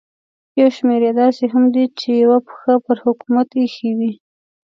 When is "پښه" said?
2.47-2.73